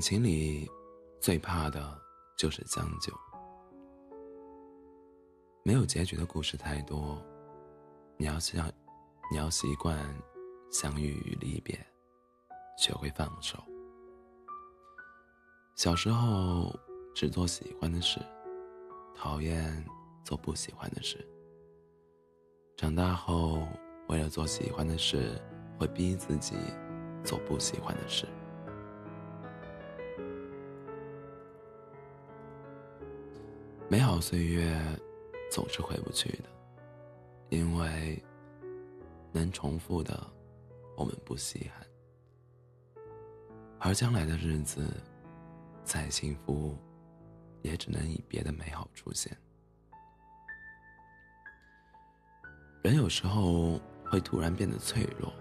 [0.00, 0.68] 情里，
[1.20, 2.00] 最怕的
[2.36, 3.12] 就是将就。
[5.62, 7.22] 没有结局的故事太多，
[8.16, 8.72] 你要想，
[9.30, 9.98] 你要习惯
[10.70, 11.78] 相遇与离别，
[12.78, 13.58] 学会放手。
[15.76, 16.74] 小时候
[17.14, 18.20] 只做喜欢的事，
[19.14, 19.84] 讨厌
[20.24, 21.18] 做不喜欢的事。
[22.76, 23.68] 长大后，
[24.08, 25.38] 为了做喜欢的事，
[25.78, 26.56] 会逼自己
[27.22, 28.26] 做不喜欢的事。
[33.90, 34.80] 美好岁月
[35.50, 36.44] 总是回不去的，
[37.48, 38.22] 因为
[39.32, 40.24] 能重复的
[40.96, 41.84] 我们不稀罕，
[43.80, 44.94] 而将来的日子
[45.82, 46.78] 再幸福，
[47.62, 49.36] 也只能以别的美好出现。
[52.84, 55.32] 人有时候会突然变得脆弱，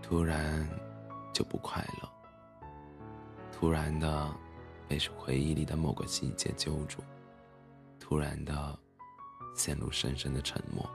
[0.00, 0.64] 突然
[1.32, 2.08] 就不快乐，
[3.50, 4.32] 突然的
[4.86, 7.02] 被回忆里的某个细节揪住。
[8.06, 8.78] 突然的，
[9.56, 10.86] 陷入深深的沉默，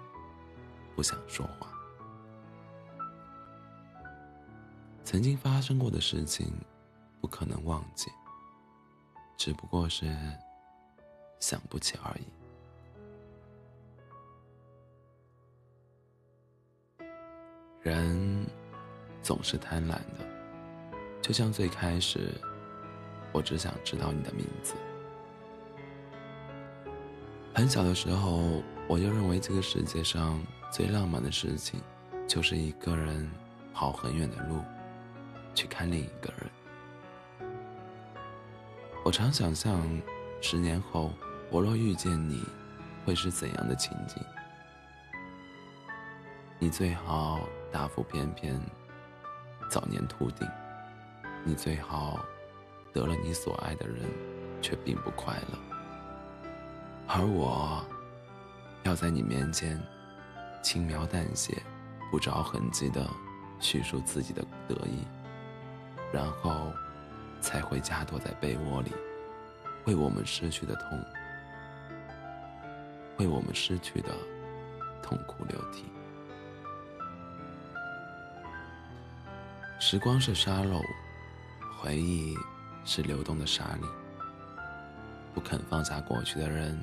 [0.95, 1.67] 不想说话。
[5.03, 6.53] 曾经发生过的事情，
[7.19, 8.11] 不可能忘记，
[9.35, 10.15] 只不过是
[11.39, 12.27] 想不起而已。
[17.81, 18.45] 人
[19.23, 20.23] 总是贪婪的，
[21.23, 22.39] 就像最开始，
[23.33, 24.75] 我只想知道你的名字。
[27.59, 31.77] 很小的时候，我就认为这个世界上最浪漫的事情，
[32.25, 33.29] 就是一个人
[33.73, 34.63] 跑很远的路，
[35.53, 37.49] 去看另一个人。
[39.03, 39.77] 我常想象，
[40.39, 41.11] 十年后
[41.51, 42.41] 我若遇见你，
[43.03, 44.23] 会是怎样的情景？
[46.59, 47.41] 你最好
[47.73, 48.57] 大腹便便，
[49.69, 50.47] 早年秃顶；
[51.43, 52.25] 你最好
[52.93, 54.09] 得了你所爱的人，
[54.61, 55.78] 却并不快乐。
[57.11, 57.83] 而我，
[58.83, 59.81] 要在你面前
[60.61, 61.59] 轻描淡写、
[62.11, 63.09] 不着痕迹的
[63.59, 65.07] 叙述自己的得意，
[66.13, 66.71] 然后
[67.41, 68.91] 才回家躲在被窝里，
[69.85, 71.03] 为我们失去的痛，
[73.17, 74.09] 为我们失去的
[75.01, 75.85] 痛哭流涕。
[79.79, 80.79] 时光是沙漏，
[81.79, 82.37] 回忆
[82.85, 83.87] 是流动的沙粒，
[85.33, 86.79] 不肯放下过去的人。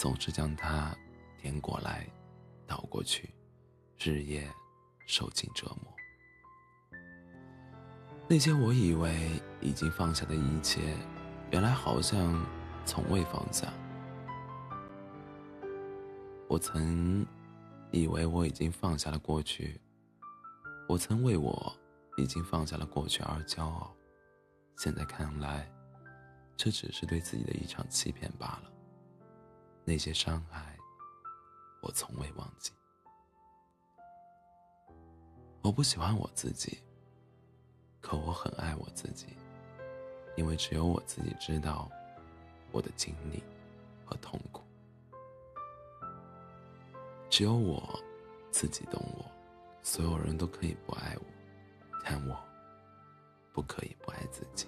[0.00, 0.96] 总是将它
[1.42, 2.06] 颠过来，
[2.66, 3.28] 倒过去，
[3.98, 4.50] 日夜
[5.04, 5.94] 受尽折磨。
[8.26, 10.96] 那些我以为已经放下的一切，
[11.50, 12.42] 原来好像
[12.86, 13.70] 从未放下。
[16.48, 17.26] 我曾
[17.90, 19.78] 以为我已经放下了过去，
[20.88, 21.76] 我曾为我
[22.16, 23.94] 已经放下了过去而骄傲。
[24.78, 25.70] 现在看来，
[26.56, 28.79] 这只是对自己的一场欺骗罢了。
[29.84, 30.76] 那些伤害，
[31.80, 32.72] 我从未忘记。
[35.62, 36.78] 我不喜欢我自己，
[38.00, 39.26] 可我很爱我自己，
[40.36, 41.90] 因为只有我自己知道
[42.72, 43.42] 我的经历
[44.04, 44.62] 和痛苦，
[47.28, 47.98] 只有我
[48.50, 49.24] 自己懂我。
[49.82, 51.24] 所有人都可以不爱我，
[52.04, 52.38] 但我
[53.52, 54.66] 不可以不爱自己。